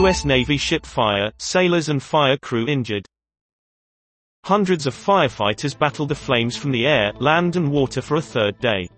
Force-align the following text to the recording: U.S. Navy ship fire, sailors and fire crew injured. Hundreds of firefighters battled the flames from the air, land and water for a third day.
U.S. 0.00 0.24
Navy 0.24 0.56
ship 0.56 0.86
fire, 0.86 1.30
sailors 1.36 1.90
and 1.90 2.02
fire 2.02 2.38
crew 2.38 2.66
injured. 2.66 3.04
Hundreds 4.44 4.86
of 4.86 4.94
firefighters 4.94 5.78
battled 5.78 6.08
the 6.08 6.14
flames 6.14 6.56
from 6.56 6.72
the 6.72 6.86
air, 6.86 7.12
land 7.18 7.54
and 7.54 7.70
water 7.70 8.00
for 8.00 8.16
a 8.16 8.22
third 8.22 8.58
day. 8.60 8.88